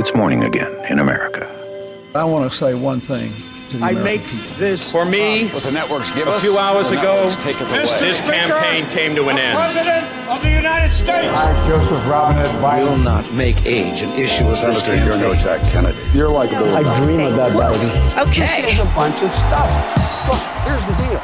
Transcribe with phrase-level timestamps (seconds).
[0.00, 1.42] It's morning again in America.
[2.14, 3.34] I want to say one thing
[3.68, 4.56] to the I American make people.
[4.56, 7.68] this For me, What the networks give a us, few hours ago, networks take it
[7.68, 7.98] away.
[8.08, 9.58] this campaign came to an end.
[9.58, 11.28] President of the United States.
[11.38, 15.34] I, Joseph Robinette Biden, will not make age an issue as this Senator, you're no.
[15.34, 15.98] Jack Kennedy.
[16.14, 16.74] You're likable.
[16.74, 17.90] I dream of that baby.
[18.40, 19.70] This is a bunch of stuff.
[20.28, 21.20] Look, here's the deal.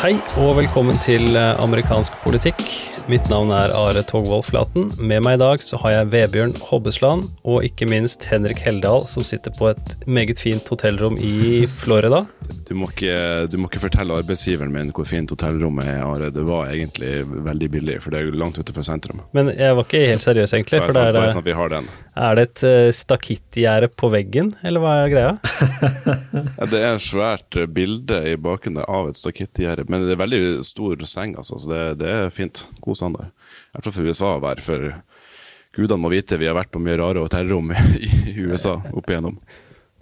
[0.00, 2.62] Hei og velkommen til eh, amerikansk politikk.
[3.08, 4.90] Mitt navn er Are Togvold Flaten.
[4.98, 9.24] Med meg i dag så har jeg Vebjørn Hobbesland og ikke minst Henrik Heldal, som
[9.26, 12.24] sitter på et meget fint hotellrom i Florida.
[12.70, 16.28] Du må, ikke, du må ikke fortelle arbeidsgiveren min hvor fint hotellrommet er, Are.
[16.30, 19.24] Det var egentlig veldig billig, for det er langt utenfor sentrum.
[19.34, 20.82] Men jeg var ikke helt seriøs, egentlig.
[20.84, 21.88] For det sånn, er, sånn at vi har den.
[22.28, 25.32] er det et uh, stakittgjerde på veggen, eller hva er greia?
[26.70, 30.40] Det er et svært eh, bilde i bakgrunnen av et stakittgjerde, men det er veldig
[30.66, 32.62] stor seng, altså, så det, det er fint.
[32.84, 33.32] God standard.
[33.70, 34.86] I hvert fall for USA å være, for
[35.76, 39.38] gudene må vite vi har vært på mye rare hotellrom i, i USA opp igjennom.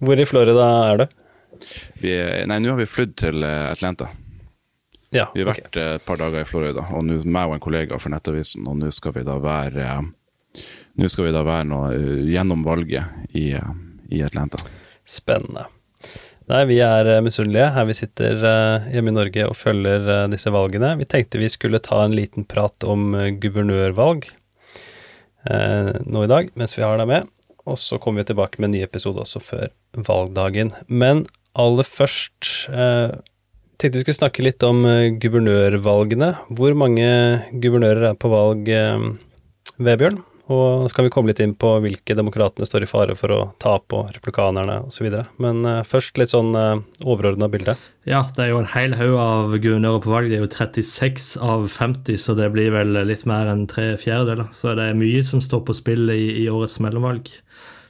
[0.05, 1.09] Hvor i Florida er?
[1.98, 4.12] Vi er, nei, nå har vi flydd til eh, Atlanta.
[5.11, 5.97] Ja, Vi har vært okay.
[5.97, 8.91] et par dager i Florida, og nå meg og en kollega for Nettavisen, og nå
[8.92, 10.08] skal vi da være eh,
[10.98, 13.75] Nå skal vi da være nå, eh, gjennom valget i, eh,
[14.11, 14.58] i Atlanta.
[15.06, 15.69] Spennende.
[16.48, 20.28] Nei, vi er eh, misunnelige her vi sitter eh, hjemme i Norge og følger eh,
[20.32, 20.94] disse valgene.
[20.96, 24.30] Vi tenkte vi skulle ta en liten prat om guvernørvalg
[25.48, 27.28] nå i dag, mens vi har deg med.
[27.64, 29.70] Og så kommer vi tilbake med en ny episode også før
[30.05, 30.74] valgdagen.
[30.90, 31.22] Men
[31.56, 34.83] aller først tenkte vi skulle snakke litt om
[35.22, 36.34] guvernørvalgene.
[36.58, 37.08] Hvor mange
[37.64, 38.68] guvernører er på valg,
[39.78, 40.20] Vebjørn?
[40.48, 43.41] Og så kan vi komme litt inn på hvilke demokratene står i fare for å
[43.60, 45.10] ta på replikanerne osv.
[45.44, 47.77] Men uh, først litt sånn uh, overordna bilde.
[48.08, 50.32] Ja, det er jo en hel haug av guvernører på valg.
[50.32, 54.48] Det er jo 36 av 50, så det blir vel litt mer enn tre fjerdedeler.
[54.56, 57.28] Så det er mye som står på spill i, i årets mellomvalg.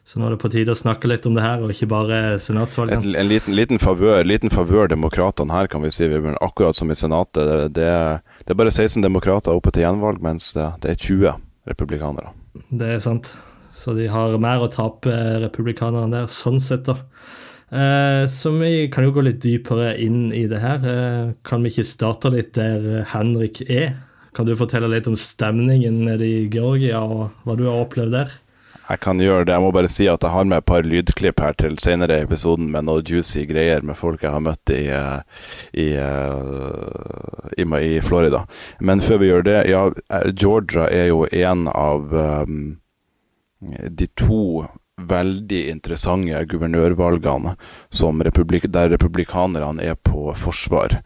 [0.08, 2.18] Så nå er det på tide å snakke litt om det her, og ikke bare
[2.32, 3.12] En, senatsvalgene.
[3.20, 6.96] en liten, liten favør liten favør demokratene her, kan vi si, Men akkurat som i
[6.96, 7.44] Senatet.
[7.44, 7.90] Det, det,
[8.46, 11.36] det er bare 16 demokrater oppe til gjenvalg, mens det, det er 20
[11.68, 12.32] republikanere.
[12.70, 13.30] Det er sant.
[13.74, 16.96] Så de har mer å tape, eh, republikanerne der, sånn sett, da.
[17.70, 20.78] Eh, så vi kan jo gå litt dypere inn i det her.
[20.82, 23.94] Eh, kan vi ikke starte litt der Henrik er?
[24.34, 28.32] Kan du fortelle litt om stemningen nede i Georgia, og hva du har opplevd der?
[28.88, 29.52] Jeg kan gjøre det.
[29.52, 32.24] Jeg må bare si at jeg har med et par lydklipp her til senere i
[32.24, 35.20] episoden med noe juicy greier med folk jeg har møtt i, eh,
[35.76, 38.46] i, eh, i, i Florida.
[38.80, 42.78] Men før vi gjør det, ja, eh, Georgia er jo en av um,
[43.60, 44.64] de to
[44.98, 47.54] veldig interessante guvernørvalgene
[48.24, 51.00] republik der republikanerne er på forsvar.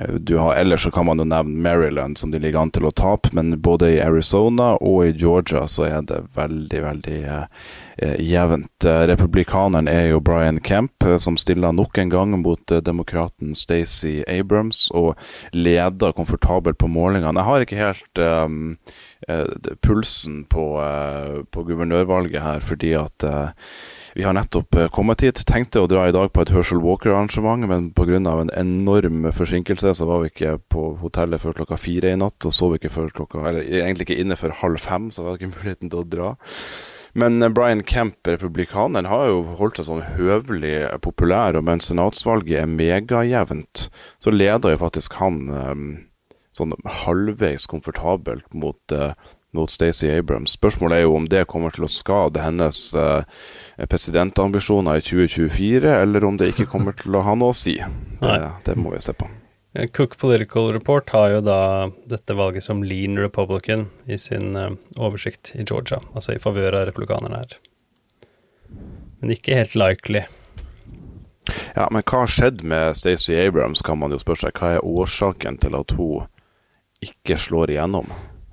[0.00, 2.90] Eh, har, ellers så kan man jo nevne Maryland, som de ligger an til å
[2.94, 7.46] tape, men både i Arizona og i Georgia så er det veldig, veldig eh,
[7.98, 8.84] eh, jevnt.
[8.84, 14.88] Eh, Republikaneren er jo Brian Kemp, som stiller nok en gang mot demokraten Stacey Abrams,
[14.90, 15.14] og
[15.52, 17.38] leder komfortabelt på målingene.
[17.40, 18.76] Jeg har ikke helt um,
[19.84, 23.50] pulsen på, eh, på guvernørvalget her, fordi at eh,
[24.14, 25.42] vi har nettopp eh, kommet hit.
[25.48, 28.20] Tenkte å dra i dag på et Herschel Walker-arrangement, men pga.
[28.20, 32.54] en enorm forsinkelse så var vi ikke på hotellet før klokka fire i natt, og
[32.54, 35.54] sov ikke før klokka Eller egentlig ikke inne før halv fem, så var det ikke
[35.58, 36.34] muligheten til å dra.
[37.14, 42.62] Men eh, Brian Kemp, republikaneren, har jo holdt seg sånn høvelig populær, og mens senatsvalget
[42.62, 43.88] er megajevnt,
[44.22, 45.86] så leder jo faktisk han eh,
[46.56, 49.12] sånn halvveis komfortabelt mot, uh,
[49.54, 50.56] mot Stacey Abrams.
[50.58, 53.22] Spørsmålet er jo om det kommer til å skade hennes uh,
[53.90, 57.78] presidentambisjoner i 2024, eller om det ikke kommer til å ha noe å si.
[58.20, 59.30] Det, det må vi se på.
[59.74, 64.70] Eh, Cook Political Report har jo da dette valget som lean republican i sin uh,
[64.96, 67.58] oversikt i Georgia, altså i favør av republikanerne her.
[69.20, 70.22] Men ikke helt likely.
[71.74, 74.58] Ja, Men hva har skjedd med Stacey Abrams, kan man jo spørre seg.
[74.58, 76.28] Hva er årsaken til at hun
[77.06, 78.10] ikke slår igjennom?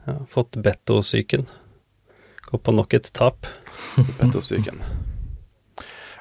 [0.07, 1.47] Ja, fått Betto-syken.
[2.51, 3.47] Gå på nok et tap.
[4.19, 4.81] Bettostykken.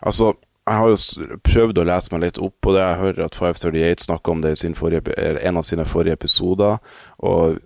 [0.00, 0.34] Altså,
[0.68, 2.84] jeg har jo prøvd å lese meg litt opp på det.
[2.84, 6.78] Jeg hører at 538 snakker om det i sin forrige, en av sine forrige episoder.
[7.26, 7.58] Og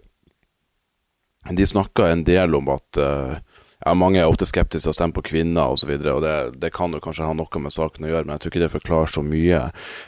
[1.52, 3.36] de snakka en del om at eh,
[3.84, 5.92] ja, mange er ofte skeptiske og stemmer stemme på kvinner osv.
[6.00, 8.64] Det, det kan jo kanskje ha noe med saken å gjøre, men jeg tror ikke
[8.64, 9.62] det forklarer så mye.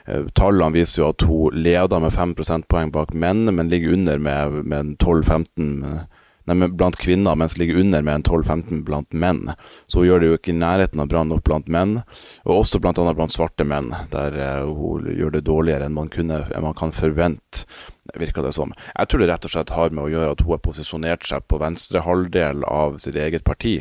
[0.07, 4.23] Eh, Tallene viser jo at hun leder med 5 prosentpoeng bak menn, men ligger under
[4.23, 6.07] med, med 12-15
[6.47, 9.43] nei, blant kvinner, mens ligger under med en 12-15 blant menn.
[9.87, 11.99] Så hun gjør det jo ikke i nærheten av bra nok blant menn,
[12.47, 16.45] og også annet blant svarte menn, der uh, hun gjør det dårligere enn man, kunne,
[16.55, 17.67] enn man kan forvente,
[18.17, 18.71] virker det som.
[18.95, 21.47] Jeg tror det rett og slett har med å gjøre at hun har posisjonert seg
[21.51, 23.81] på venstre halvdel av sitt eget parti.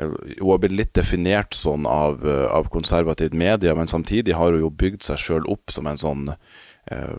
[0.00, 4.72] Hun har blitt litt definert sånn av, av konservativt media, men samtidig har hun jo
[4.72, 7.14] bygd seg sjøl opp som en sånn uh,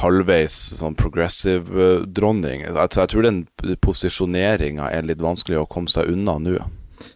[0.00, 2.64] halvveis sånn progressive-dronning.
[2.64, 3.42] Jeg, jeg, tror den
[3.84, 6.60] posisjoneringa er litt vanskelig å komme seg unna nå.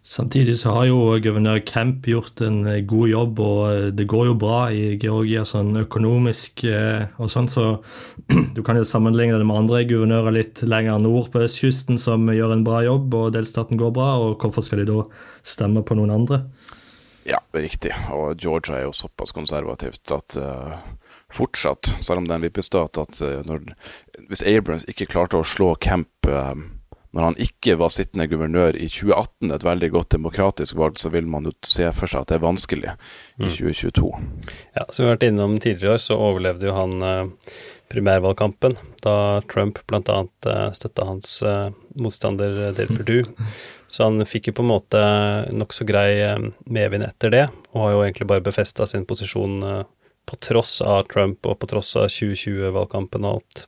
[0.07, 4.29] Samtidig så har jo guvernør Kemp gjort en eh, god jobb, og eh, det går
[4.29, 7.67] jo bra i Georgia sånn økonomisk eh, og sånn, så
[8.57, 12.55] du kan jo sammenligne det med andre guvernører litt lenger nord på østkysten som gjør
[12.55, 15.01] en bra jobb, og delstaten går bra, og hvorfor skal de da
[15.47, 16.43] stemme på noen andre?
[17.27, 20.79] Ja, riktig, og Georgia er jo såpass konservativt at uh
[21.35, 23.73] fortsatt, selv om det er en vippestat, at eh, når,
[24.31, 26.55] hvis Abrams ikke klarte å slå Kemp eh,
[27.17, 31.29] når han ikke var sittende guvernør i 2018, et veldig godt demokratisk valg, så vil
[31.33, 34.11] man jo se for seg at det er vanskelig i 2022.
[34.13, 34.27] Mm.
[34.77, 37.55] Ja, som vi har vært innom tidligere år, så overlevde jo han uh,
[37.89, 39.17] primærvalgkampen, da
[39.49, 40.19] Trump bl.a.
[40.77, 41.39] Støtta hans
[41.97, 43.49] motstander Dale Perdue.
[43.89, 45.03] Så han fikk jo på en måte
[45.57, 46.11] nokså grei
[46.69, 49.63] medvind etter det, og har jo egentlig bare befesta sin posisjon
[50.27, 53.65] på tross av Trump og på tross av 2020-valgkampen og alt,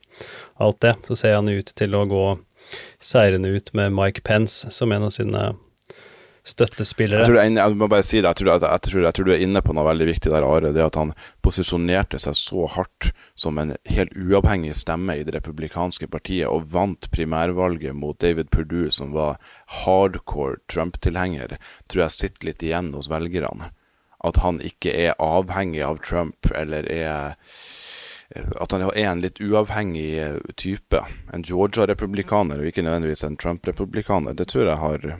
[0.59, 2.25] alt, det, så ser han ut til å gå
[3.01, 5.53] seirende ut med Mike Pence som en av sine
[6.49, 7.23] støttespillere.
[7.23, 9.33] Jeg, tror jeg, jeg må bare si det, jeg tror, jeg, tror, jeg tror, du
[9.35, 10.71] er inne på noe veldig viktig der, Are.
[10.75, 11.13] Det at han
[11.45, 17.09] posisjonerte seg så hardt som en helt uavhengig stemme i det republikanske partiet, og vant
[17.13, 19.39] primærvalget mot David Perdue, som var
[19.83, 23.71] hardcore Trump-tilhenger, tror jeg sitter litt igjen hos velgerne
[24.25, 27.37] at han ikke er avhengig av Trump, eller er
[28.35, 31.01] at han er en litt uavhengig type.
[31.33, 34.37] En Georgia-republikaner, og ikke nødvendigvis en Trump-republikaner.
[34.37, 35.11] Det tror jeg har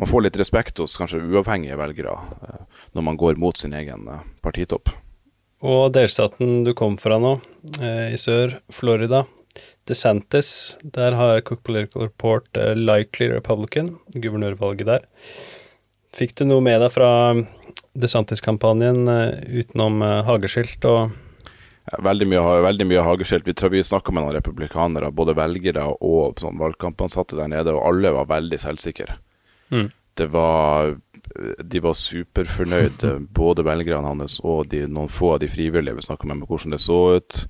[0.00, 2.14] Man får litt respekt hos kanskje uavhengige velgere
[2.46, 2.60] eh,
[2.96, 4.88] når man går mot sin egen eh, partitopp.
[5.60, 7.34] Og delstaten du kom fra nå,
[7.82, 9.26] eh, i sør, Florida,
[9.84, 12.48] DeSantis, der har Cook Political Report
[12.78, 15.04] likely Republican, guvernørvalget der.
[16.16, 17.10] Fikk du noe med deg fra
[17.98, 21.18] DeSantis-kampanjen eh, utenom eh, hageskilt og
[21.90, 23.48] Veldig mye, veldig mye hageskilt.
[23.48, 28.12] Vi, vi snakka med noen republikanere, både velgere og sånn valgkampansatte der nede, og alle
[28.14, 29.16] var veldig selvsikre.
[29.74, 29.88] Mm.
[30.14, 30.94] Det var
[31.72, 35.96] De var superfornøyde, både velgerne hans og de, noen få av de frivillige.
[35.98, 37.40] Vi snakka med, med hvordan det så ut.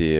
[0.00, 0.10] De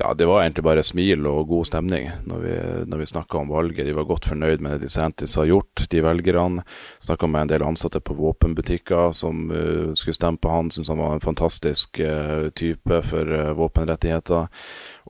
[0.00, 2.52] ja, det var egentlig bare smil og god stemning når vi,
[2.88, 3.84] når vi snakka om valget.
[3.86, 6.64] De var godt fornøyd med det DeSantis har gjort, de velgerne.
[7.04, 11.02] Snakka med en del ansatte på våpenbutikker som uh, skulle stemme på han, syntes han
[11.02, 14.48] var en fantastisk uh, type for uh, våpenrettigheter,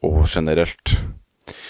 [0.02, 0.96] og generelt.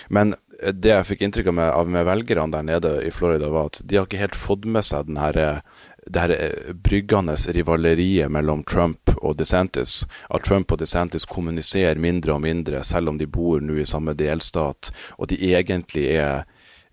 [0.09, 3.83] Men det jeg fikk inntrykk av med, med velgerne der nede i Florida, var at
[3.85, 5.63] de har ikke helt fått med seg den herre
[6.07, 10.03] det her eh, bryggende rivaleriet mellom Trump og DeSantis.
[10.31, 14.17] At Trump og DeSantis kommuniserer mindre og mindre, selv om de bor nå i samme
[14.19, 14.91] delstat.
[15.19, 16.45] Og de egentlig er,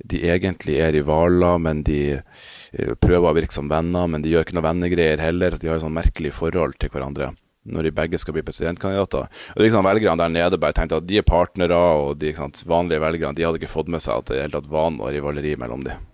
[0.06, 4.07] de egentlig er rivaler, men de eh, prøver å virke som venner.
[4.07, 5.57] Men de gjør ikke noe vennegreier heller.
[5.57, 7.33] De har et sånn merkelig forhold til hverandre
[7.69, 9.27] når de begge skal bli presidentkandidater.
[9.53, 13.03] Og liksom Velgerne der nede bare tenkte at de er partnere, og de sant, vanlige
[13.03, 16.08] velgerne de hadde ikke fått med seg at det var noe rivaleri mellom dem.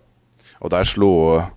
[0.62, 1.12] Og der slo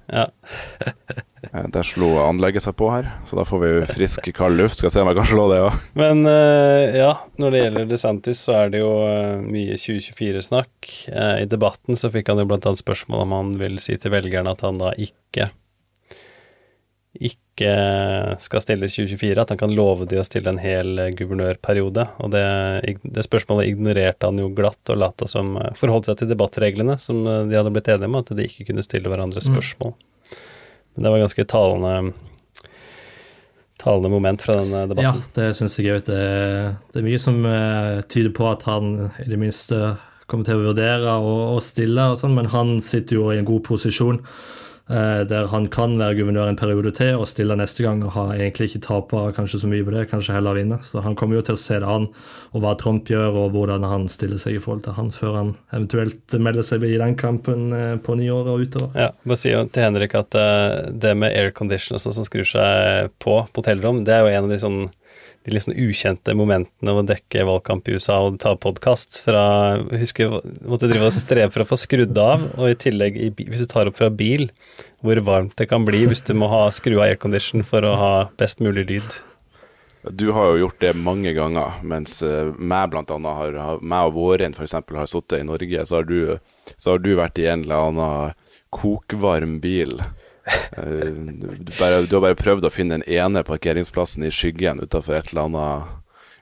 [0.10, 0.28] ja.
[1.40, 4.80] Eh, der slo anlegget seg på her, så da får vi frisk, kald luft.
[4.80, 5.78] Skal se om jeg kan slå det òg.
[6.00, 10.92] Men uh, ja, når det gjelder DeSantis, så er det jo uh, mye 2024-snakk.
[11.08, 14.52] Uh, I debatten så fikk han jo annet spørsmål om han vil si til velgerne
[14.52, 15.50] at han da ikke
[17.60, 22.06] ikke skal stille 2024, at han kan love de å stille en hel guvernørperiode.
[22.24, 22.44] Og det,
[23.04, 27.58] det spørsmålet ignorerte han jo glatt og lata som forholdt seg til debattreglene som de
[27.58, 29.50] hadde blitt enige om, at de ikke kunne stille hverandre mm.
[29.52, 29.94] spørsmål.
[29.94, 30.40] Mm.
[30.96, 31.94] Men det var ganske talende
[33.80, 35.06] talende moment fra den debatten.
[35.06, 36.04] Ja, det syns jeg òg.
[36.08, 36.24] Det,
[36.92, 37.38] det, er mye som
[38.12, 38.90] tyder på at han
[39.24, 39.94] i det minste
[40.30, 43.64] kommer til å vurdere å stille, og sånn, men han sitter jo i en god
[43.66, 44.20] posisjon.
[44.90, 48.32] Eh, der han kan være guvernør en periode til og stille neste gang og har
[48.34, 50.80] egentlig ikke tapa kanskje så mye på det, kanskje heller vinne.
[50.82, 52.08] Så han kommer jo til å se det an,
[52.58, 55.52] og hva Trump gjør, og hvordan han stiller seg i forhold til han, før han
[55.70, 58.98] eventuelt melder seg i den kampen eh, på nyåret og utover.
[58.98, 63.62] Ja, bare si til Henrik at uh, det med aircondition som skrur seg på på
[63.62, 64.80] hotellrom, det er jo en av de sånn
[65.46, 69.44] de liksom ukjente momentene av å dekke valgkamp i USA og ta podkast fra
[69.78, 70.36] Jeg husker
[70.68, 73.90] måtte drive og streve for å få skrudd av, og i tillegg, hvis du tar
[73.90, 74.50] opp fra bil,
[75.06, 78.14] hvor varmt det kan bli hvis du må ha skru av aircondition for å ha
[78.42, 79.20] best mulig lyd.
[80.16, 84.12] Du har jo gjort det mange ganger, mens uh, meg blant annet har, har meg
[84.12, 84.78] og Våren f.eks.
[84.80, 88.38] har sittet i Norge, så har, du, så har du vært i en eller annen
[88.76, 89.98] kokvarm bil.
[90.78, 91.14] Uh,
[91.60, 95.34] du, bare, du, har bare prøvd å finne den ene parkeringsplassen i skyggen utafor et
[95.34, 95.96] eller annet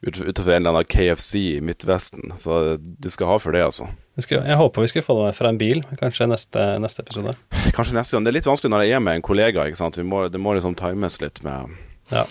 [0.06, 2.36] utenfor en eller annen KFC i Midtvesten.
[2.38, 3.90] Så du skal ha for det, altså.
[4.18, 7.34] Jeg, skal, jeg håper vi skal få det fra en bil, kanskje neste, neste, episode.
[7.74, 8.26] Kanskje neste gang.
[8.26, 9.66] Det er litt vanskelig når jeg er med en kollega.
[9.66, 9.98] ikke sant?
[10.06, 11.78] Må, det må liksom times litt med
[12.14, 12.24] ja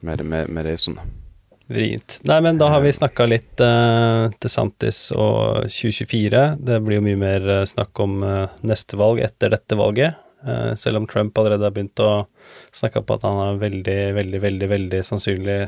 [0.00, 0.98] med, med, med reisen.
[1.70, 2.18] Vrient.
[2.26, 6.42] Nei, men da har vi snakka litt uh, til Santis og 2024.
[6.58, 10.18] Det blir jo mye mer uh, snakk om uh, neste valg etter dette valget.
[10.40, 12.26] Uh, selv om Trump allerede har begynt å
[12.72, 15.58] snakke på at han er veldig, veldig, veldig veldig sannsynlig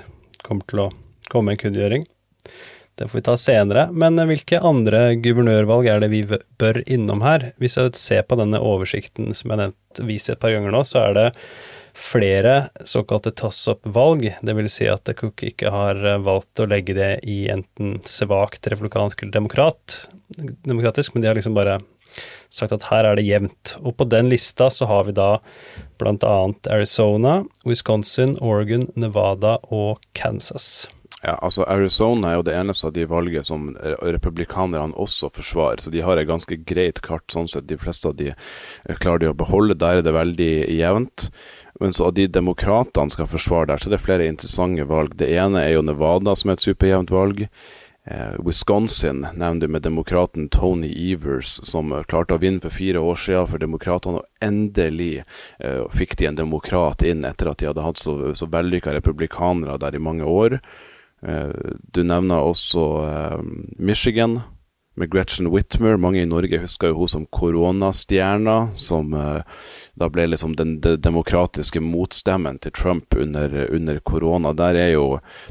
[0.43, 0.93] kommer til å
[1.29, 2.07] komme med en kunngjøring.
[2.99, 3.87] Det får vi ta senere.
[3.93, 6.23] Men hvilke andre guvernørvalg er det vi
[6.61, 7.53] bør innom her?
[7.63, 10.83] Hvis jeg ser på denne oversikten som jeg har nevnt vist et par ganger nå,
[10.89, 11.29] så er det
[11.97, 17.21] flere såkalte toss-up-valg, Det vil Si at Cook ikke har eh, valgt å legge det
[17.29, 20.09] i enten svakt republikansk eller demokrat,
[20.65, 21.81] demokratisk, men de har liksom bare
[22.53, 23.77] sagt at her er det jevnt.
[23.83, 25.37] Og på den lista så har vi da
[26.03, 26.39] bl.a.
[26.71, 30.89] Arizona, Wisconsin, Oregon, Nevada og Kansas.
[31.23, 33.69] Ja, altså Arizona er jo det eneste av de valget som
[34.03, 37.69] republikanerne også forsvarer, så de har et ganske greit kart sånn sett.
[37.71, 39.79] De fleste av de eh, klarer de å beholde.
[39.79, 41.29] Der er det veldig jevnt.
[41.81, 45.15] Men så av de demokratene skal forsvare der, så det er flere interessante valg.
[45.19, 47.47] Det ene er jo Nevada, som er et superjevnt valg.
[48.05, 53.47] Eh, Wisconsin nevner med demokraten Tony Evers, som klarte å vinne for fire år siden
[53.47, 55.23] for demokratene, og endelig
[55.63, 59.79] eh, fikk de en demokrat inn etter at de hadde hatt så, så vellykka republikanere
[59.79, 60.59] der i mange år.
[61.23, 61.55] Eh,
[61.95, 63.39] du nevner også eh,
[63.79, 64.41] Michigan,
[64.95, 65.97] med Gretchen Whitmer.
[65.97, 69.41] Mange i Norge husker jo hun som koronastjerna, som uh,
[69.99, 74.53] da ble liksom den, den, demokratiske motstemmen til Trump under, under, korona.
[74.57, 75.07] Der er jo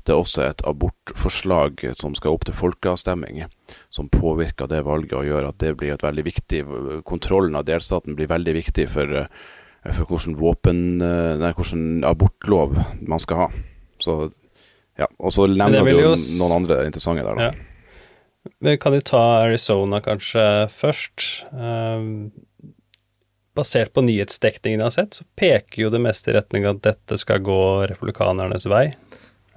[0.06, 3.42] det også et abortforslag som skal opp til folkeavstemning,
[3.90, 6.62] som påvirker det valget og gjør at det blir et veldig viktig
[7.08, 12.78] Kontrollen av delstaten blir veldig viktig for, uh, for hvordan våpen uh, Nei, hvordan abortlov
[13.02, 13.50] man skal ha.
[14.02, 14.22] Så
[15.00, 17.50] ja, Og så nevner du jo noen andre interessante der, da.
[17.50, 17.71] Ja.
[18.62, 20.44] Vi kan jo ta Arizona kanskje
[20.74, 21.46] først.
[21.54, 22.32] Um,
[23.58, 27.20] basert på nyhetsdekningen jeg har sett, så peker jo det meste i retning at dette
[27.20, 28.92] skal gå republikanernes vei.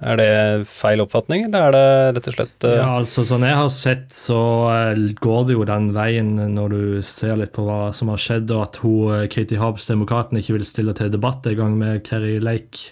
[0.05, 0.31] Er det
[0.67, 1.73] feil oppfatning, eller er
[2.11, 2.73] det rett og slett uh...
[2.75, 6.81] Ja, altså Sånn jeg har sett, så uh, går det jo den veien når du
[7.07, 10.67] ser litt på hva som har skjedd, og at hun, Katie Hobbs, demokraten, ikke vil
[10.67, 12.91] stille til debatt en gang med Kerry Lake.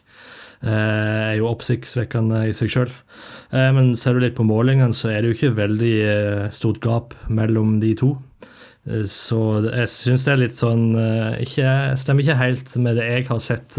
[0.63, 2.91] Eh, er jo oppsiktsvekkende i seg sjøl.
[3.53, 6.81] Eh, men ser du litt på målingene, så er det jo ikke veldig eh, stort
[6.83, 8.15] gap mellom de to.
[9.07, 10.89] Så jeg syns det er litt sånn
[11.39, 13.77] ikke, Stemmer ikke helt med det jeg har sett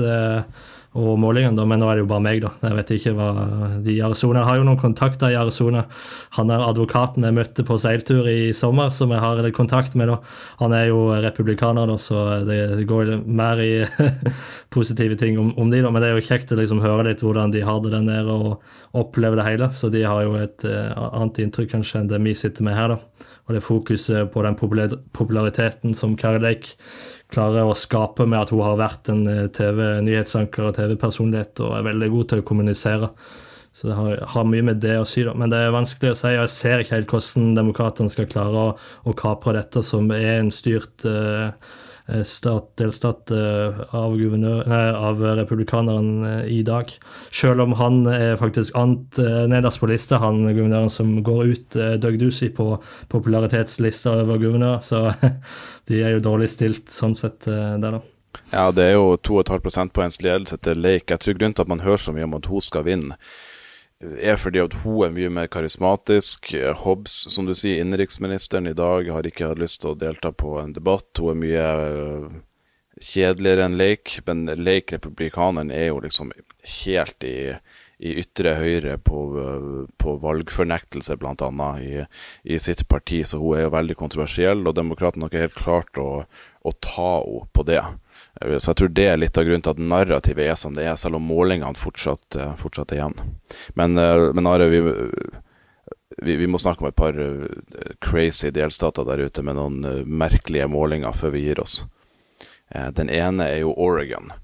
[0.94, 2.52] og målingene, da, men nå er det jo bare meg, da.
[2.62, 3.28] Jeg vet ikke hva
[3.82, 5.82] de i Arizona Jeg har jo noen kontakter i Arizona.
[6.36, 10.20] Han er advokaten jeg møtte på seiltur i sommer, som jeg har kontakt med, da.
[10.60, 13.72] Han er jo republikaner, da, så det går mer i
[14.74, 15.92] positive ting om, om, de, da.
[15.94, 18.34] Men det er jo kjekt å liksom høre litt hvordan de har det der nede
[18.34, 19.70] og oppleve det hele.
[19.74, 22.96] Så de har jo et uh, annet inntrykk kanskje enn det vi sitter med her,
[22.96, 23.30] da.
[23.44, 26.78] Og det fokuset på den populariteten som Kari Lake
[27.32, 31.88] klarer å skape med at hun har vært en eh, TV-nyhetsanker og TV-personlighet og er
[31.90, 33.10] veldig god til å kommunisere.
[33.74, 35.34] Så det har, har, mye med det å si, da.
[35.36, 36.30] Men det er vanskelig å si.
[36.30, 40.52] Jeg ser ikke helt hvordan demokratene skal klare å, å kapre dette, som er en
[40.54, 41.50] styrt uh,
[42.28, 44.16] stat, delstat uh, av,
[44.98, 46.90] av republikaneren uh, i dag.
[47.32, 49.18] Selv om han er faktisk ant
[49.48, 52.74] nederst på lista, han guvernøren som går ut, Doug Ducey, på
[53.12, 54.84] popularitetslista over guvernører.
[54.84, 55.06] Så
[55.88, 58.02] de er jo dårlig stilt sånn sett eh, der, da.
[58.52, 61.12] Ja, det er jo 2,5 prosentpoengs ledelse til Lake.
[61.12, 63.18] Jeg tror grunnen til at man hører så mye om at hun skal vinne,
[64.02, 66.52] er fordi at hun er mye mer karismatisk.
[66.82, 70.58] Hobbes, som du sier, innenriksministeren i dag, har ikke hatt lyst til å delta på
[70.62, 71.10] en debatt.
[71.20, 72.26] Hun er mye eh,
[73.12, 76.34] kjedeligere enn Lake, men Lake, republikaneren, er jo liksom
[76.82, 77.38] helt i
[78.04, 79.18] i ytre høyre på,
[80.02, 81.68] på valgfornektelse, bl.a.
[81.80, 82.02] I,
[82.44, 83.22] i sitt parti.
[83.26, 86.08] Så hun er jo veldig kontroversiell, og demokratene har ikke helt klart å,
[86.64, 87.80] å ta henne på det.
[88.42, 90.96] Så jeg tror det er litt av grunnen til at narrativet er som det er,
[90.98, 93.34] selv om målingene fortsatt, fortsatt er igjen.
[93.78, 94.80] Men, men Are, vi,
[96.18, 97.14] vi, vi, må snakke om et par
[98.02, 101.84] crazy delstater der ute med noen merkelige målinger før vi gir oss.
[102.98, 104.34] Den ene er jo Oregon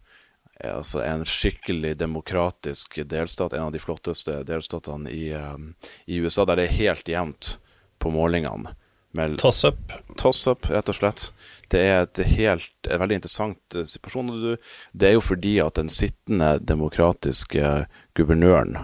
[0.69, 5.33] altså en skikkelig demokratisk delstat, en av de flotteste delstatene i,
[6.07, 7.55] i USA, der det er helt jevnt
[8.01, 8.75] på målingene.
[9.38, 9.93] Toss-up.
[10.21, 11.31] Toss-up, rett og slett.
[11.71, 14.31] Det er et helt, et veldig interessant eh, situasjon.
[14.93, 17.75] Det er jo fordi at den sittende demokratiske
[18.19, 18.79] guvernøren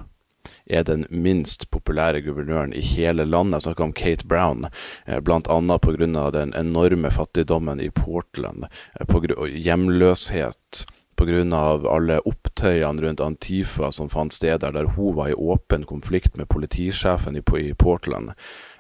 [0.67, 3.61] er den minst populære guvernøren i hele landet.
[3.61, 4.67] Jeg snakker om Kate Brown,
[5.07, 5.79] eh, bl.a.
[5.79, 6.31] pga.
[6.31, 8.67] den enorme fattigdommen i Portland,
[8.99, 11.43] eh, på hjemløshet pga.
[11.91, 16.49] alle opptøyene rundt Antifa som fant sted der, der hun var i åpen konflikt med
[16.49, 18.33] politisjefen i, i Portland.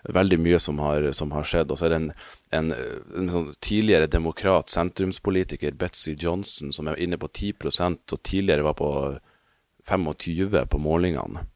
[0.04, 1.70] Veldig mye som har, som har skjedd.
[1.70, 2.10] Og så er det en,
[2.52, 2.72] en,
[3.18, 8.78] en sånn tidligere demokrat, sentrumspolitiker, Betzy Johnson, som er inne på 10% og tidligere var
[8.78, 8.90] på
[9.88, 11.46] 25 på målingene.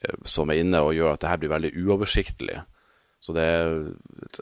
[0.00, 2.60] Eh, som er inne og gjør at det her blir veldig uoversiktlig.
[3.22, 3.46] Så det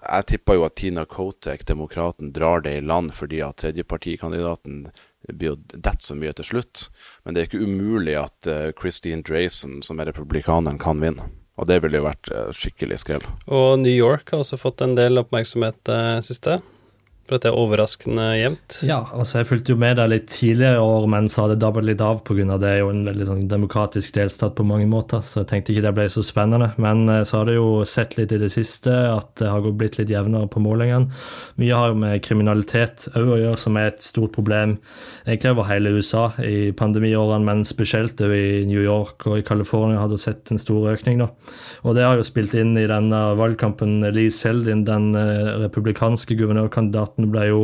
[0.00, 4.86] Jeg tipper jo at Tina Kotek, demokraten, drar det i land fordi at tredjepartikandidaten
[5.28, 6.86] blir detter så mye til slutt.
[7.24, 11.28] Men det er ikke umulig at uh, Christine Drayson, som er republikaneren, kan vinne.
[11.60, 13.26] Og det ville jo vært uh, skikkelig skrell.
[13.52, 16.62] Og New York har også fått en del oppmerksomhet uh, siste
[17.30, 18.80] for at det er overraskende jevnt.
[18.86, 21.86] Ja, altså jeg fulgte jo med der litt tidligere i år, men så hadde dabbet
[21.86, 22.58] litt av pga.
[22.58, 25.84] det er jo en veldig sånn demokratisk delstat på mange måter, så jeg tenkte ikke
[25.86, 26.72] det ble så spennende.
[26.82, 30.00] Men eh, så har det jo sett litt i det siste at det har blitt
[30.00, 31.10] litt jevnere på målingene.
[31.60, 34.78] Mye har jo med kriminalitet òg å gjøre, som er et stort problem
[35.26, 40.18] egentlig over hele USA i pandemiårene, men spesielt i New York og i California hadde
[40.20, 41.22] sett en stor økning.
[41.22, 41.30] da.
[41.84, 44.00] Og det har jo spilt inn i denne valgkampen.
[44.14, 47.60] Lee Seldin, den eh, republikanske guvernørkandidaten Clinton ble jo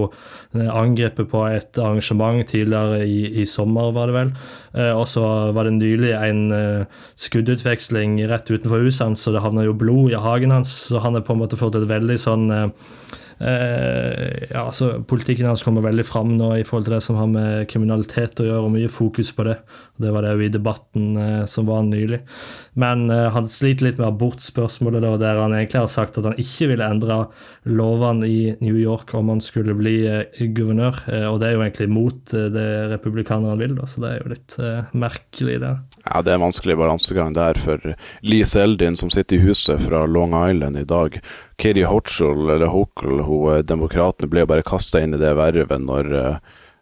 [0.54, 4.32] eh, angrepet på et arrangement tidligere i, i sommer, var det vel.
[4.76, 6.86] Eh, og så var det nylig en eh,
[7.16, 10.72] skuddutveksling rett utenfor huset hans, så det havna jo blod i hagen hans.
[10.90, 12.50] Så han har på en måte fått et veldig sånn
[13.36, 17.28] Eh, ja, altså Politikken hans kommer veldig fram nå i forhold til det som har
[17.28, 19.58] med kriminalitet å gjøre, og mye fokus på det.
[19.96, 22.20] Det var det jo i debatten eh, som var nylig.
[22.76, 26.40] Men eh, han sliter litt med abortspørsmålet, da, der han egentlig har sagt at han
[26.40, 27.18] ikke ville endre
[27.64, 31.00] lovene i New York om han skulle bli eh, guvernør.
[31.30, 34.56] Og det er jo egentlig mot det republikanerne vil, da, så det er jo litt
[34.96, 35.72] merkelig, det.
[36.04, 37.82] Ja, det er en vanskelig balansegang der for
[38.26, 41.18] Lee Seldin, som sitter i huset fra Long Island i dag.
[41.60, 46.12] Katie Hochul, eller Hochul, hun demokraten, ble jo bare kasta inn i det vervet når,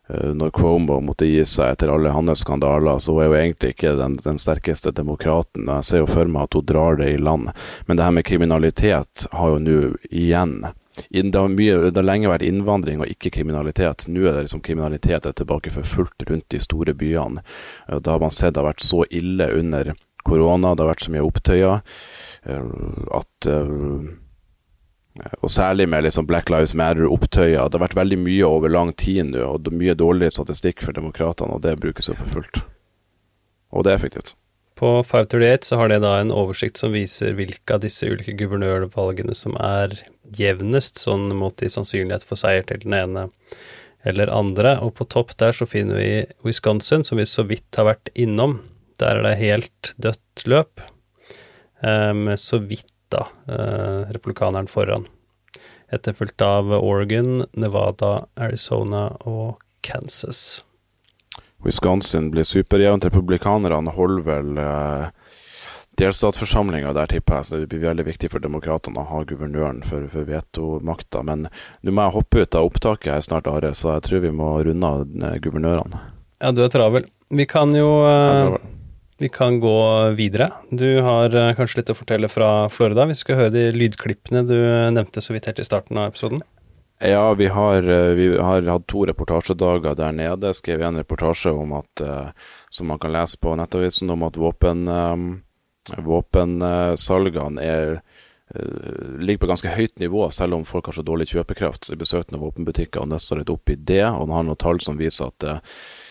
[0.08, 3.00] når Cuomo måtte gi seg etter alle hans skandaler.
[3.00, 5.68] Så er hun egentlig ikke den, den sterkeste demokraten.
[5.70, 7.52] Jeg ser jo for meg at hun drar det i land.
[7.86, 9.78] Men det her med kriminalitet har jo nå
[10.10, 10.58] igjen
[11.10, 14.06] det har, mye, det har, lenge vært innvandring og ikke kriminalitet.
[14.06, 17.42] Nå er det liksom kriminalitet er tilbake for fullt rundt de store byene.
[17.88, 19.90] Da har man sett det har vært så ille under
[20.24, 21.80] korona, det har vært så mye opptøyer
[23.18, 23.48] at
[25.14, 27.68] og særlig med liksom Black Lives Matter-opptøyer.
[27.68, 31.54] Det har vært veldig mye over lang tid nå, og mye dårligere statistikk for demokratene,
[31.54, 32.64] og det brukes jo for fullt.
[33.74, 34.34] Og det er effektivt.
[34.74, 39.36] På 538 så har de da en oversikt som viser hvilke av disse ulike guvernørvalgene
[39.38, 39.94] som er
[40.34, 43.28] jevnest, sånn mot i sannsynlighet for seier til den ene
[44.02, 44.80] eller andre.
[44.82, 48.58] Og på topp der så finner vi Wisconsin, som vi så vidt har vært innom.
[48.98, 50.82] Der er det helt dødt løp,
[51.84, 55.08] med så vidt da eh, republikaneren foran.
[55.92, 60.64] Etterfulgt av Oregon, Nevada, Arizona og Kansas.
[61.64, 63.04] Wisconsin blir superjevnt.
[63.04, 65.06] Republikanerne holder vel eh,
[66.00, 67.48] delstatsforsamlinga der, tipper jeg.
[67.48, 71.22] Så det blir veldig viktig for demokratene å ha guvernøren for, for vetomakta.
[71.26, 71.48] Men
[71.82, 74.50] nå må jeg hoppe ut av opptaket her snart, Are, så jeg tror vi må
[74.66, 76.02] runde av eh, guvernørene.
[76.44, 77.08] Ja, du er travel.
[77.34, 78.58] Vi kan jo uh,
[79.24, 80.50] vi kan gå videre.
[80.70, 83.06] Du har uh, kanskje litt å fortelle fra Florida.
[83.08, 84.58] Vi skal høre de lydklippene du
[84.92, 86.42] nevnte så vidt helt i starten av episoden.
[87.00, 90.52] Ja, vi har, uh, vi har hatt to reportasjedager der nede.
[90.52, 92.04] Skrev en reportasje om at,
[92.68, 94.84] som man kan lese på Nettavisen, om at våpen,
[96.04, 97.98] våpensalgene er
[99.24, 101.88] ligger på ganske høyt nivå, selv om folk har så dårlig kjøpekraft.
[101.96, 104.04] Noen våpenbutikker og nøsta litt opp i det.
[104.04, 106.03] Og han har noen tall som viser at Eh,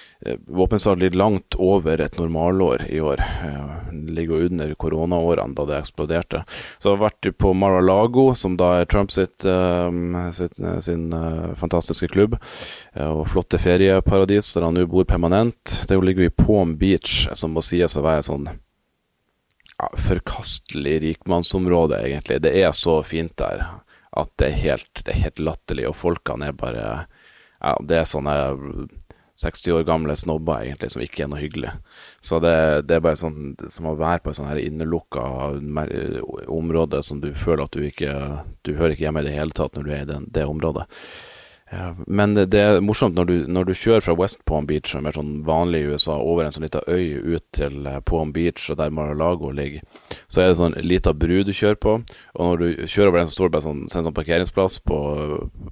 [0.48, 3.18] våpensalg ligger langt over et normalår i år.
[3.18, 6.44] Det eh, ligger under koronaårene da det eksploderte.
[6.80, 9.90] Så jeg har vært på Mar-a-Lago, som da er Trump sitt, eh,
[10.36, 11.08] sitt, sin
[11.60, 12.38] fantastiske klubb.
[12.96, 15.80] Og flotte ferieparadis der han nå bor permanent.
[15.88, 18.50] Det ligger i Palm Beach, som må sies å være sånn
[19.84, 22.42] ja, forkastelig rikmannsområde, egentlig.
[22.46, 23.66] Det er så fint der
[24.14, 26.84] at det er helt, det er helt latterlig, og folkene er bare
[27.64, 28.36] ja, det er sånne
[29.42, 31.72] 60 år gamle snobber, egentlig, som ikke er noe hyggelig.
[32.22, 32.54] Så det,
[32.86, 35.24] det er bare sånn som å være på et sånn her innelukka
[36.54, 38.14] område som du føler at du ikke
[38.64, 40.86] Du hører ikke hjemme i det hele tatt når du er i den, det området.
[41.74, 45.08] Ja, men det, er morsomt når du, når du kjører fra West Palm Beach, som
[45.10, 48.68] er sånn vanlig i USA, over en sånn liten øy ut til eh, Palm Beach,
[48.70, 49.82] og der Mar-a-Lago ligger,
[50.30, 51.96] så er det sånn lita bru du kjører på.
[52.36, 55.00] Og når du kjører over den, så står det bare sånn, så sånn parkeringsplass på,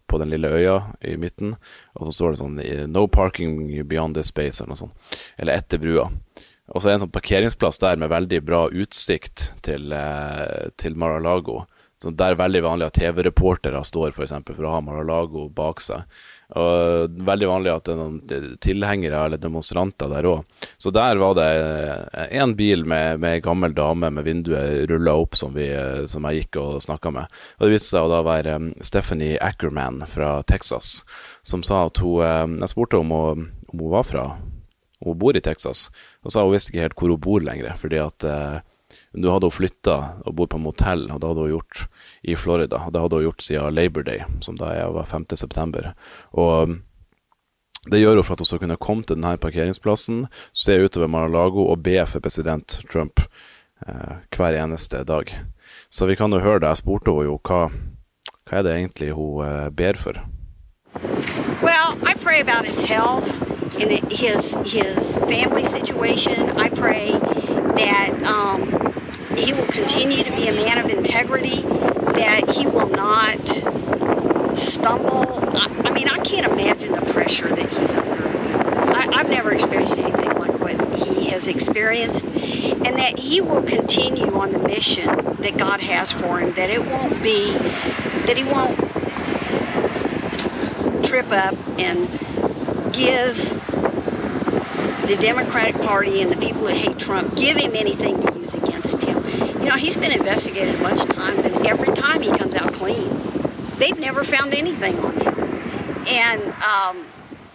[0.10, 1.54] på den lille øya i midten,
[2.00, 2.62] og så står det sånn
[2.96, 5.14] 'No parking beyond this space', eller noe sånt.
[5.38, 6.10] Eller etter brua.
[6.72, 10.96] Og så er det en sånn parkeringsplass der med veldig bra utsikt til, eh, til
[10.96, 11.66] Mar-a-Lago.
[12.02, 16.02] Så det er veldig vanlig at TV-reportere står å ha Mar-a-Lago bak seg.
[16.58, 20.64] Og veldig vanlig at det er noen tilhengere eller demonstranter der òg.
[20.82, 21.46] Så der var det
[22.34, 25.70] én bil med, med ei gammel dame med vinduet rulla opp som, vi,
[26.10, 27.38] som, jeg gikk og snakka med.
[27.60, 31.04] Og Det viste seg å da være um, Stephanie Ackerman fra Texas,
[31.46, 34.26] som sa at hun um, Jeg spurte om hun, om hun var fra
[35.06, 35.88] Hun bor i Texas,
[36.26, 38.26] og sa hun visste ikke helt hvor hun bor lenger, fordi at
[39.14, 41.84] uh, du hadde hun flytta og bodd på motell, og det hadde hun gjort
[42.24, 42.84] i Florida.
[42.86, 45.26] Og det hadde hun gjort siden Labor Day, som da var 5.
[45.36, 45.94] september.
[46.32, 46.80] Og um,
[47.90, 51.66] det gjør hun for at hun skal kunne komme til denne parkeringsplassen, se utover Mar-a-Lago
[51.66, 53.24] og be for president Trump
[53.88, 55.34] eh, hver eneste dag.
[55.90, 56.68] Så vi kan jo høre det.
[56.68, 57.72] Jeg spurte henne jo hva,
[58.46, 60.22] hva er det egentlig hun eh, ber for.
[61.66, 63.42] Well, I pray about his health
[63.82, 66.52] and his his family situation.
[66.58, 67.18] I pray
[67.82, 68.61] that um,
[69.42, 73.40] he will continue to be a man of integrity, that he will not
[74.58, 75.40] stumble.
[75.56, 78.28] I, I mean, I can't imagine the pressure that he's under.
[78.96, 84.34] I, I've never experienced anything like what he has experienced, and that he will continue
[84.34, 85.08] on the mission
[85.40, 87.54] that God has for him, that it won't be,
[88.26, 88.78] that he won't
[91.04, 92.08] trip up and
[92.94, 93.38] give
[95.08, 99.02] the Democratic Party and the people who hate Trump give him anything to use against
[99.02, 99.18] him.
[99.62, 102.74] You know, he's been investigated a bunch of times, and every time he comes out
[102.74, 103.10] clean,
[103.78, 105.36] they've never found anything on him.
[106.10, 107.04] And um,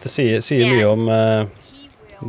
[0.02, 1.48] Det sier, sier mye om uh,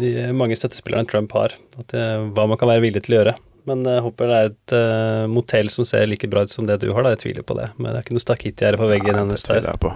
[0.01, 3.35] de mange støttespillerne Trump har, at, det, hva man kan være villig til å gjøre.
[3.69, 6.79] Men jeg håper det er et uh, motell som ser like bra ut som det
[6.81, 7.13] du har, da.
[7.13, 7.69] Jeg tviler på det.
[7.77, 9.59] Men det er ikke noe stakittgjerde på veggen hennes der.
[9.59, 9.93] Det tviler jeg på.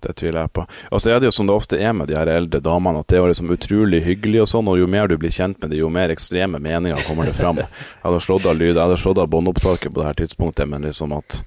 [0.00, 0.64] Det tviler jeg på.
[0.90, 3.10] Og så er det jo som det ofte er med de her eldre damene, at
[3.12, 5.80] det er liksom utrolig hyggelig og sånn, og jo mer du blir kjent med det,
[5.82, 7.60] jo mer ekstreme meninger kommer det fram.
[7.60, 10.86] Jeg hadde slått av lyd, jeg hadde slått av båndopptaket på det her tidspunktet, men
[10.88, 11.42] liksom at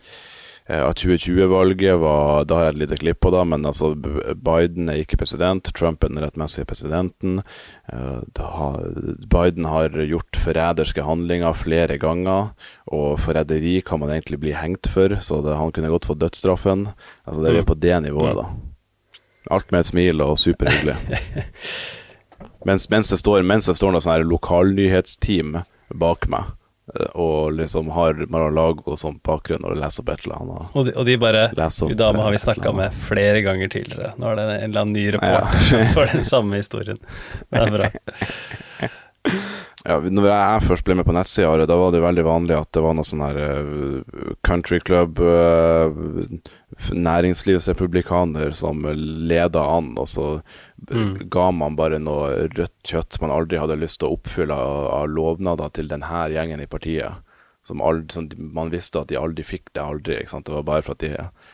[0.65, 5.01] at 2020-valget var Da har jeg et lite klipp på det, men altså Biden er
[5.01, 5.73] ikke president.
[5.75, 7.41] Trump er den rettmessige presidenten.
[7.91, 8.21] Eh,
[9.27, 12.53] Biden har gjort forræderske handlinger flere ganger,
[12.87, 16.87] og forræderi kan man egentlig bli hengt for, så det, han kunne godt fått dødsstraffen.
[17.27, 18.47] Altså Det er vi på det nivået, da.
[19.51, 20.95] Alt med et smil og superhyggelig.
[22.67, 25.57] mens, mens, det står, mens det står noe sånn lokalnyhetsteam
[25.99, 26.62] bak meg Eh,
[27.13, 30.73] og liksom har Mar-a-Lago som bakgrunn når de leser opp et eller annet.
[30.73, 34.13] Og de, og de bare Hun dama har vi snakka med flere ganger tidligere.
[34.19, 35.85] Nå er det en eller annen ny reporter ja.
[35.95, 36.99] for den samme historien.
[37.49, 37.91] Det er bra.
[39.83, 42.83] Ja, når jeg først ble med på nettsida, da var det veldig vanlig at det
[42.85, 45.91] var noe sånn her uh, country club, uh,
[46.95, 48.85] næringslivsrepublikaner som
[49.27, 50.27] leda an, og så
[50.87, 51.25] mm.
[51.33, 55.11] ga man bare noe rødt kjøtt man aldri hadde lyst til å oppfylle av, av
[55.11, 57.19] lovnader til denne gjengen i partiet.
[57.67, 60.17] Som, aldri, som, man visste at de aldri fikk det aldri.
[60.23, 61.11] Det var bare for, de,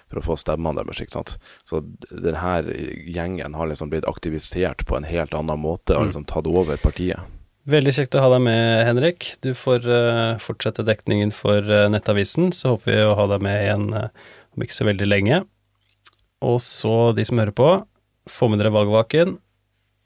[0.10, 1.34] for å få stemmene deres.
[1.70, 2.78] Så denne
[3.10, 6.10] gjengen har liksom blitt aktivisert på en helt annen måte og mm.
[6.10, 7.39] liksom tatt over partiet.
[7.68, 9.34] Veldig kjekt å ha deg med, Henrik.
[9.44, 12.54] Du får uh, fortsette dekningen for uh, Nettavisen.
[12.56, 14.08] Så håper vi å ha deg med igjen uh,
[14.56, 15.42] om ikke så veldig lenge.
[16.46, 17.70] Og så, de som hører på,
[18.30, 19.36] få med dere valgvaken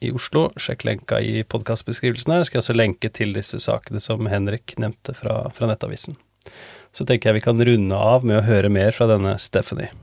[0.03, 0.47] i Oslo.
[0.59, 2.47] Sjekk lenka i podkastbeskrivelsen her.
[2.47, 6.17] Skal jeg også lenke til disse sakene som Henrik nevnte fra, fra Nettavisen.
[6.93, 9.93] Så tenker jeg vi kan runde av med å høre mer fra denne Stephanie.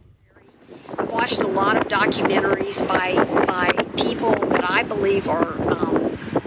[1.11, 3.15] Watched a lot of documentaries by,
[3.47, 5.90] by people that I believe are um,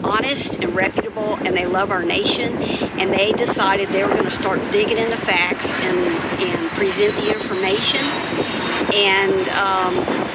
[0.03, 2.55] honest and reputable and they love our nation
[2.99, 5.97] and they decided they were going to start digging into facts and,
[6.41, 8.01] and present the information.
[8.93, 10.33] And um,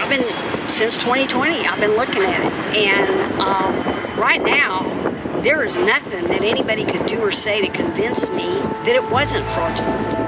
[0.00, 2.76] i've been since 2020 i've been looking at it.
[2.76, 8.30] And um, right now there is nothing that anybody could do or say to convince
[8.30, 8.46] me
[8.84, 10.27] that it wasn't fraudulent